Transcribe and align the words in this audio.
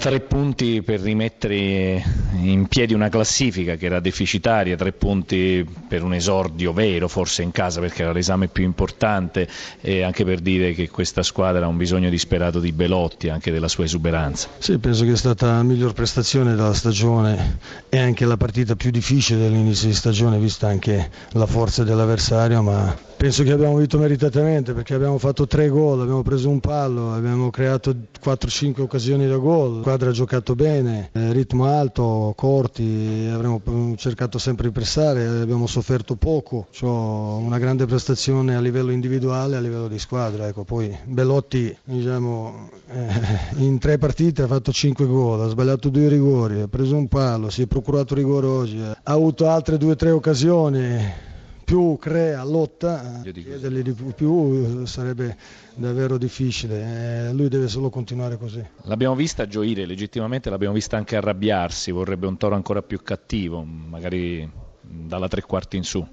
Tre 0.00 0.18
punti 0.20 0.80
per 0.80 0.98
rimettere 1.00 2.02
in 2.42 2.66
piedi 2.66 2.94
una 2.94 3.08
classifica 3.08 3.76
che 3.76 3.86
era 3.86 4.00
deficitaria, 4.00 4.76
tre 4.76 4.92
punti 4.92 5.66
per 5.88 6.02
un 6.02 6.14
esordio 6.14 6.72
vero, 6.72 7.08
forse 7.08 7.42
in 7.42 7.50
casa 7.50 7.80
perché 7.80 8.02
era 8.02 8.12
l'esame 8.12 8.48
più 8.48 8.64
importante 8.64 9.48
e 9.80 10.02
anche 10.02 10.24
per 10.24 10.40
dire 10.40 10.72
che 10.72 10.88
questa 10.88 11.22
squadra 11.22 11.64
ha 11.64 11.68
un 11.68 11.76
bisogno 11.76 12.08
disperato 12.08 12.60
di 12.60 12.72
Belotti, 12.72 13.28
anche 13.28 13.50
della 13.50 13.68
sua 13.68 13.84
esuberanza. 13.84 14.48
Sì, 14.58 14.78
penso 14.78 15.04
che 15.04 15.12
è 15.12 15.16
stata 15.16 15.46
la 15.46 15.62
miglior 15.62 15.92
prestazione 15.92 16.54
della 16.54 16.74
stagione 16.74 17.58
e 17.88 17.98
anche 17.98 18.24
la 18.24 18.36
partita 18.36 18.76
più 18.76 18.90
difficile 18.90 19.40
dell'inizio 19.40 19.88
di 19.88 19.94
stagione, 19.94 20.38
vista 20.38 20.68
anche 20.68 21.10
la 21.32 21.46
forza 21.46 21.84
dell'avversario, 21.84 22.62
ma 22.62 23.08
penso 23.20 23.42
che 23.42 23.52
abbiamo 23.52 23.76
vinto 23.76 23.98
meritatamente 23.98 24.72
perché 24.72 24.94
abbiamo 24.94 25.18
fatto 25.18 25.46
tre 25.46 25.68
gol, 25.68 26.00
abbiamo 26.00 26.22
preso 26.22 26.48
un 26.48 26.58
palo, 26.58 27.12
abbiamo 27.12 27.50
creato 27.50 27.94
4-5 28.24 28.80
occasioni 28.80 29.26
da 29.26 29.36
gol, 29.36 29.74
la 29.74 29.80
squadra 29.80 30.08
ha 30.08 30.12
giocato 30.12 30.54
bene, 30.54 31.10
eh, 31.12 31.30
ritmo 31.32 31.66
alto, 31.66 32.29
corti, 32.34 33.28
avremo 33.32 33.60
cercato 33.96 34.38
sempre 34.38 34.68
di 34.68 34.72
pressare, 34.72 35.26
abbiamo 35.26 35.66
sofferto 35.66 36.16
poco, 36.16 36.66
cioè 36.70 36.88
una 36.90 37.58
grande 37.58 37.86
prestazione 37.86 38.56
a 38.56 38.60
livello 38.60 38.90
individuale 38.90 39.54
e 39.54 39.58
a 39.58 39.60
livello 39.60 39.88
di 39.88 39.98
squadra. 39.98 40.46
Ecco, 40.48 40.64
poi 40.64 40.96
Bellotti 41.04 41.76
diciamo, 41.84 42.70
eh, 42.88 43.62
in 43.62 43.78
tre 43.78 43.98
partite 43.98 44.42
ha 44.42 44.46
fatto 44.46 44.72
5 44.72 45.06
gol, 45.06 45.40
ha 45.42 45.48
sbagliato 45.48 45.88
due 45.88 46.08
rigori, 46.08 46.60
ha 46.60 46.68
preso 46.68 46.96
un 46.96 47.08
palo, 47.08 47.50
si 47.50 47.62
è 47.62 47.66
procurato 47.66 48.14
rigore 48.14 48.46
oggi, 48.46 48.80
ha 48.80 48.96
avuto 49.02 49.48
altre 49.48 49.76
due 49.76 49.92
o 49.92 49.96
tre 49.96 50.10
occasioni 50.10 51.28
più 51.70 51.96
crea 51.98 52.42
lotta, 52.42 53.20
chiedergli 53.22 53.82
di 53.82 53.94
più 54.12 54.84
sarebbe 54.86 55.36
davvero 55.76 56.18
difficile, 56.18 57.28
eh, 57.28 57.32
lui 57.32 57.46
deve 57.46 57.68
solo 57.68 57.90
continuare 57.90 58.36
così. 58.36 58.60
L'abbiamo 58.86 59.14
vista 59.14 59.46
gioire 59.46 59.86
legittimamente, 59.86 60.50
l'abbiamo 60.50 60.74
vista 60.74 60.96
anche 60.96 61.14
arrabbiarsi, 61.14 61.92
vorrebbe 61.92 62.26
un 62.26 62.36
toro 62.36 62.56
ancora 62.56 62.82
più 62.82 63.00
cattivo, 63.04 63.62
magari 63.62 64.50
dalla 64.80 65.28
tre 65.28 65.42
quarti 65.42 65.76
in 65.76 65.84
su 65.84 66.04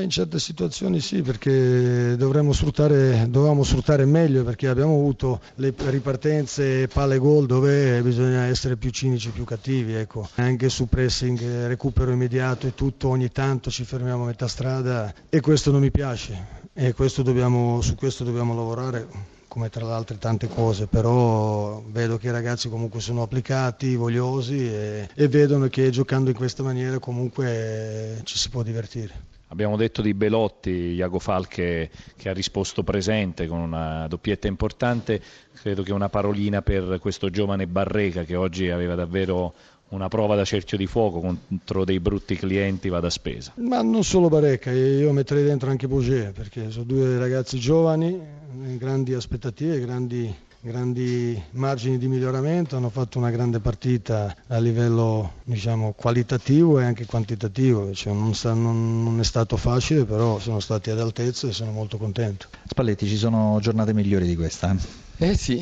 in 0.00 0.10
certe 0.10 0.38
situazioni 0.38 1.00
sì, 1.00 1.22
perché 1.22 2.16
dovremmo 2.16 2.52
sfruttare, 2.52 3.26
dovevamo 3.28 3.62
sfruttare 3.62 4.04
meglio 4.04 4.44
perché 4.44 4.68
abbiamo 4.68 4.94
avuto 4.94 5.40
le 5.56 5.74
ripartenze 5.76 6.88
palle 6.88 7.18
gol 7.18 7.46
dove 7.46 8.00
bisogna 8.02 8.44
essere 8.44 8.76
più 8.76 8.90
cinici, 8.90 9.30
più 9.30 9.44
cattivi. 9.44 9.94
Ecco. 9.94 10.28
Anche 10.36 10.68
su 10.68 10.88
pressing, 10.88 11.66
recupero 11.66 12.10
immediato 12.10 12.66
e 12.66 12.74
tutto, 12.74 13.08
ogni 13.08 13.30
tanto 13.30 13.70
ci 13.70 13.84
fermiamo 13.84 14.24
a 14.24 14.26
metà 14.26 14.48
strada 14.48 15.12
e 15.28 15.40
questo 15.40 15.70
non 15.70 15.80
mi 15.80 15.90
piace 15.90 16.62
e 16.72 16.92
questo 16.92 17.22
dobbiamo, 17.22 17.80
su 17.80 17.94
questo 17.94 18.24
dobbiamo 18.24 18.54
lavorare 18.54 19.32
come 19.46 19.70
tra 19.70 19.86
le 19.86 19.92
altre 19.92 20.18
tante 20.18 20.48
cose, 20.48 20.88
però 20.88 21.80
vedo 21.86 22.16
che 22.18 22.26
i 22.26 22.32
ragazzi 22.32 22.68
comunque 22.68 23.00
sono 23.00 23.22
applicati, 23.22 23.94
vogliosi 23.94 24.68
e, 24.68 25.08
e 25.14 25.28
vedono 25.28 25.68
che 25.68 25.90
giocando 25.90 26.30
in 26.30 26.34
questa 26.34 26.64
maniera 26.64 26.98
comunque 26.98 28.20
ci 28.24 28.36
si 28.36 28.48
può 28.48 28.64
divertire. 28.64 29.33
Abbiamo 29.54 29.76
detto 29.76 30.02
di 30.02 30.14
Belotti, 30.14 30.70
Iago 30.70 31.20
Falche 31.20 31.88
che 32.16 32.28
ha 32.28 32.32
risposto 32.32 32.82
presente 32.82 33.46
con 33.46 33.60
una 33.60 34.08
doppietta 34.08 34.48
importante, 34.48 35.22
credo 35.52 35.84
che 35.84 35.92
una 35.92 36.08
parolina 36.08 36.60
per 36.60 36.98
questo 37.00 37.30
giovane 37.30 37.68
Barreca 37.68 38.24
che 38.24 38.34
oggi 38.34 38.68
aveva 38.70 38.96
davvero 38.96 39.54
una 39.90 40.08
prova 40.08 40.34
da 40.34 40.44
cerchio 40.44 40.76
di 40.76 40.88
fuoco 40.88 41.20
contro 41.20 41.84
dei 41.84 42.00
brutti 42.00 42.34
clienti 42.34 42.88
va 42.88 42.98
da 42.98 43.10
spesa. 43.10 43.52
Ma 43.58 43.80
non 43.80 44.02
solo 44.02 44.28
Barreca, 44.28 44.72
io 44.72 45.12
metterei 45.12 45.44
dentro 45.44 45.70
anche 45.70 45.86
Bougé 45.86 46.32
perché 46.34 46.72
sono 46.72 46.84
due 46.84 47.16
ragazzi 47.16 47.60
giovani, 47.60 48.20
grandi 48.78 49.14
aspettative, 49.14 49.80
grandi 49.80 50.34
grandi 50.64 51.40
margini 51.50 51.98
di 51.98 52.08
miglioramento, 52.08 52.76
hanno 52.76 52.88
fatto 52.88 53.18
una 53.18 53.30
grande 53.30 53.60
partita 53.60 54.34
a 54.46 54.58
livello 54.58 55.34
diciamo, 55.44 55.92
qualitativo 55.92 56.80
e 56.80 56.84
anche 56.84 57.04
quantitativo, 57.04 57.92
cioè, 57.92 58.14
non, 58.14 58.32
sta, 58.34 58.54
non, 58.54 59.02
non, 59.02 59.20
è 59.20 59.24
stato 59.24 59.58
facile 59.58 60.06
però 60.06 60.38
sono 60.38 60.60
stati 60.60 60.88
ad 60.88 61.00
altezza 61.00 61.46
e 61.48 61.52
sono 61.52 61.70
molto 61.70 61.98
contento. 61.98 62.46
Spalletti, 62.66 63.06
ci 63.06 63.18
sono 63.18 63.58
giornate 63.60 63.92
migliori 63.92 64.26
di 64.26 64.36
questa? 64.36 64.74
Eh? 65.18 65.28
Eh 65.28 65.36
sì, 65.36 65.60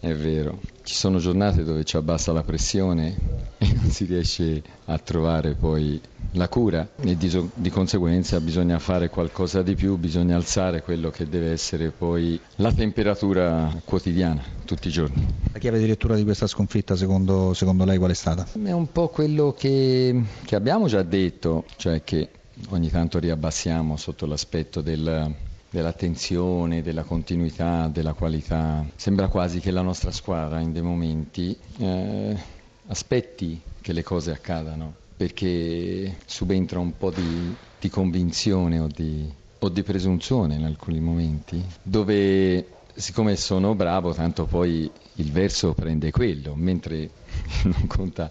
è 0.00 0.14
vero. 0.14 0.60
Ci 0.82 0.94
sono 0.94 1.18
giornate 1.18 1.62
dove 1.62 1.84
ci 1.84 1.96
abbassa 1.96 2.32
la 2.32 2.42
pressione 2.42 3.16
e 3.56 3.72
non 3.72 3.88
si 3.90 4.04
riesce 4.04 4.62
a 4.86 4.98
trovare 4.98 5.54
poi 5.54 6.00
la 6.34 6.48
cura 6.48 6.88
e 7.00 7.16
di, 7.16 7.50
di, 7.54 7.70
conseguenza 7.70 8.40
bisogna 8.40 8.78
fare 8.78 9.08
qualcosa 9.08 9.62
di 9.62 9.74
più, 9.74 9.96
bisogna 9.96 10.36
alzare 10.36 10.82
quello 10.82 11.10
che 11.10 11.28
deve 11.28 11.50
essere 11.50 11.90
poi 11.90 12.38
la 12.56 12.72
temperatura 12.72 13.72
quotidiana, 13.84 14.42
tutti 14.64 14.88
i 14.88 14.90
giorni. 14.90 15.26
La 15.52 15.58
chiave 15.58 15.78
di 15.78 15.86
lettura 15.86 16.16
di 16.16 16.24
questa 16.24 16.46
sconfitta 16.46 16.96
secondo, 16.96 17.54
secondo 17.54 17.84
lei 17.84 17.98
qual 17.98 18.10
è 18.10 18.14
stata? 18.14 18.46
È 18.62 18.72
un 18.72 18.90
po' 18.90 19.08
quello 19.08 19.54
che, 19.56 20.22
che 20.44 20.56
abbiamo 20.56 20.86
già 20.86 21.02
detto, 21.02 21.64
cioè 21.76 22.02
che 22.02 22.28
ogni 22.70 22.90
tanto 22.90 23.18
riabbassiamo 23.18 23.96
sotto 23.96 24.26
l'aspetto 24.26 24.80
del 24.80 25.34
dell'attenzione, 25.74 26.82
della 26.82 27.02
continuità, 27.02 27.88
della 27.88 28.12
qualità. 28.12 28.86
Sembra 28.94 29.26
quasi 29.26 29.58
che 29.58 29.72
la 29.72 29.82
nostra 29.82 30.12
squadra 30.12 30.60
in 30.60 30.72
dei 30.72 30.82
momenti 30.82 31.58
eh, 31.78 32.36
aspetti 32.86 33.60
che 33.80 33.92
le 33.92 34.04
cose 34.04 34.30
accadano, 34.30 34.94
perché 35.16 36.18
subentra 36.26 36.78
un 36.78 36.96
po' 36.96 37.10
di, 37.10 37.54
di 37.78 37.88
convinzione 37.88 38.78
o 38.78 38.86
di, 38.86 39.30
o 39.58 39.68
di 39.68 39.82
presunzione 39.82 40.56
in 40.56 40.64
alcuni 40.64 41.00
momenti, 41.00 41.62
dove 41.82 42.66
siccome 42.94 43.36
sono 43.36 43.74
bravo, 43.74 44.12
tanto 44.12 44.44
poi 44.46 44.90
il 45.14 45.32
verso 45.32 45.74
prende 45.74 46.10
quello, 46.10 46.54
mentre 46.54 47.10
non 47.64 47.86
conta 47.86 48.30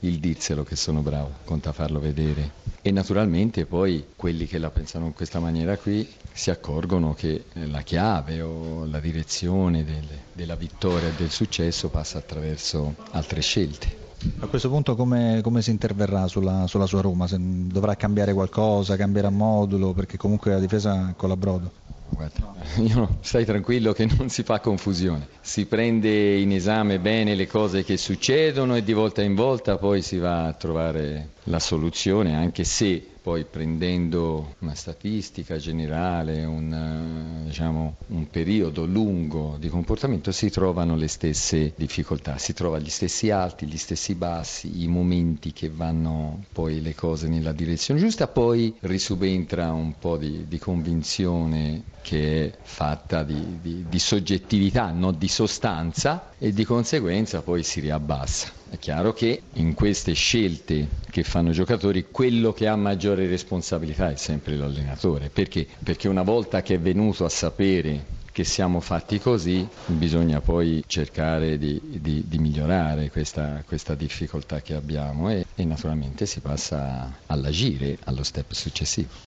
il 0.00 0.18
dirselo 0.18 0.64
che 0.64 0.76
sono 0.76 1.00
bravo, 1.00 1.30
conta 1.44 1.72
farlo 1.72 2.00
vedere. 2.00 2.60
E 2.82 2.90
naturalmente 2.90 3.66
poi 3.66 4.04
quelli 4.16 4.46
che 4.46 4.58
la 4.58 4.70
pensano 4.70 5.06
in 5.06 5.12
questa 5.12 5.38
maniera 5.38 5.76
qui 5.76 6.08
si 6.32 6.50
accorgono 6.50 7.14
che 7.14 7.44
la 7.52 7.82
chiave 7.82 8.40
o 8.40 8.84
la 8.84 8.98
direzione 8.98 9.84
del, 9.84 10.06
della 10.32 10.56
vittoria 10.56 11.08
e 11.08 11.14
del 11.16 11.30
successo 11.30 11.88
passa 11.88 12.18
attraverso 12.18 12.96
altre 13.10 13.40
scelte. 13.40 14.01
A 14.38 14.46
questo 14.46 14.68
punto 14.68 14.94
come, 14.94 15.40
come 15.42 15.62
si 15.62 15.70
interverrà 15.70 16.28
sulla, 16.28 16.66
sulla, 16.66 16.86
sua 16.86 17.00
Roma? 17.00 17.26
Se 17.26 17.36
dovrà 17.40 17.96
cambiare 17.96 18.32
qualcosa, 18.32 18.96
cambierà 18.96 19.30
modulo, 19.30 19.92
perché 19.92 20.16
comunque 20.16 20.52
la 20.52 20.60
difesa 20.60 21.12
con 21.16 21.28
la 21.28 21.36
Brodo? 21.36 21.70
Io 22.78 23.16
stai 23.20 23.44
tranquillo 23.44 23.92
che 23.92 24.06
non 24.06 24.28
si 24.28 24.42
fa 24.42 24.60
confusione, 24.60 25.28
si 25.40 25.66
prende 25.66 26.38
in 26.38 26.52
esame 26.52 26.98
bene 26.98 27.34
le 27.34 27.46
cose 27.46 27.84
che 27.84 27.96
succedono 27.96 28.76
e 28.76 28.84
di 28.84 28.92
volta 28.92 29.22
in 29.22 29.34
volta 29.34 29.78
poi 29.78 30.02
si 30.02 30.18
va 30.18 30.46
a 30.46 30.52
trovare 30.52 31.30
la 31.44 31.58
soluzione, 31.58 32.36
anche 32.36 32.64
se 32.64 33.11
poi 33.22 33.44
prendendo 33.44 34.56
una 34.58 34.74
statistica 34.74 35.56
generale, 35.56 36.44
un, 36.44 36.72
eh, 36.72 37.44
diciamo, 37.46 37.96
un, 38.08 38.28
periodo 38.28 38.84
lungo 38.84 39.56
di 39.60 39.68
comportamento, 39.68 40.32
si 40.32 40.50
trovano 40.50 40.96
le 40.96 41.06
stesse 41.06 41.72
difficoltà, 41.76 42.36
si 42.38 42.52
trovano 42.52 42.82
gli 42.82 42.90
stessi 42.90 43.30
alti, 43.30 43.66
gli 43.66 43.76
stessi 43.76 44.16
bassi, 44.16 44.82
i 44.82 44.88
momenti 44.88 45.52
che 45.52 45.70
vanno 45.70 46.44
poi 46.52 46.82
le 46.82 46.96
cose 46.96 47.28
nella 47.28 47.52
direzione 47.52 48.00
giusta, 48.00 48.26
poi 48.26 48.74
risubentra 48.80 49.70
un 49.72 49.94
po' 49.98 50.16
di, 50.16 50.46
di 50.48 50.58
convinzione 50.58 51.84
che 52.02 52.46
è 52.46 52.58
fatta 52.60 53.22
di, 53.22 53.58
di, 53.60 53.84
di 53.88 53.98
soggettività, 54.00 54.90
non 54.90 55.16
di 55.16 55.28
sostanza 55.28 56.32
e 56.38 56.52
di 56.52 56.64
conseguenza 56.64 57.40
poi 57.42 57.62
si 57.62 57.78
riabbassa. 57.78 58.61
È 58.72 58.78
chiaro 58.78 59.12
che 59.12 59.42
in 59.56 59.74
queste 59.74 60.14
scelte 60.14 60.88
che 61.10 61.24
fanno 61.24 61.50
i 61.50 61.52
giocatori 61.52 62.06
quello 62.10 62.54
che 62.54 62.66
ha 62.66 62.74
maggiore 62.74 63.26
responsabilità 63.26 64.10
è 64.10 64.16
sempre 64.16 64.56
l'allenatore. 64.56 65.28
Perché? 65.28 65.66
Perché 65.84 66.08
una 66.08 66.22
volta 66.22 66.62
che 66.62 66.76
è 66.76 66.80
venuto 66.80 67.26
a 67.26 67.28
sapere 67.28 68.02
che 68.32 68.44
siamo 68.44 68.80
fatti 68.80 69.18
così, 69.20 69.68
bisogna 69.84 70.40
poi 70.40 70.82
cercare 70.86 71.58
di, 71.58 71.78
di, 72.00 72.24
di 72.26 72.38
migliorare 72.38 73.10
questa, 73.10 73.62
questa, 73.66 73.94
difficoltà 73.94 74.62
che 74.62 74.72
abbiamo 74.72 75.28
e, 75.28 75.44
e 75.54 75.64
naturalmente 75.66 76.24
si 76.24 76.40
passa 76.40 77.18
all'agire, 77.26 77.98
allo 78.04 78.22
step 78.22 78.52
successivo. 78.52 79.10